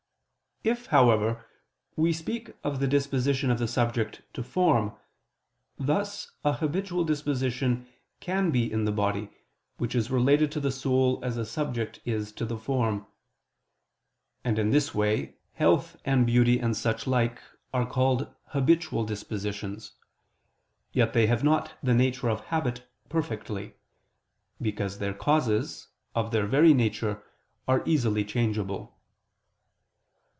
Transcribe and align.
If, 0.63 0.85
however, 0.85 1.43
we 1.95 2.13
speak 2.13 2.55
of 2.63 2.79
the 2.79 2.85
disposition 2.87 3.49
of 3.49 3.57
the 3.57 3.67
subject 3.67 4.21
to 4.33 4.43
form, 4.43 4.93
thus 5.79 6.33
a 6.45 6.53
habitual 6.53 7.03
disposition 7.03 7.87
can 8.19 8.51
be 8.51 8.71
in 8.71 8.85
the 8.85 8.91
body, 8.91 9.31
which 9.79 9.95
is 9.95 10.11
related 10.11 10.51
to 10.51 10.59
the 10.59 10.69
soul 10.69 11.19
as 11.25 11.35
a 11.35 11.47
subject 11.47 11.99
is 12.05 12.31
to 12.33 12.43
its 12.43 12.63
form. 12.63 13.07
And 14.43 14.59
in 14.59 14.69
this 14.69 14.93
way 14.93 15.37
health 15.53 15.97
and 16.05 16.27
beauty 16.27 16.59
and 16.59 16.77
such 16.77 17.07
like 17.07 17.41
are 17.73 17.87
called 17.87 18.31
habitual 18.49 19.03
dispositions. 19.03 19.93
Yet 20.93 21.13
they 21.13 21.25
have 21.25 21.43
not 21.43 21.73
the 21.81 21.95
nature 21.95 22.29
of 22.29 22.41
habit 22.45 22.87
perfectly: 23.09 23.73
because 24.61 24.99
their 24.99 25.15
causes, 25.15 25.87
of 26.13 26.29
their 26.29 26.45
very 26.45 26.75
nature, 26.75 27.23
are 27.67 27.81
easily 27.87 28.23
changeable. 28.23 28.95